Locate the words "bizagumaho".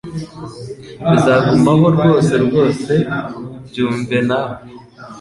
1.09-1.85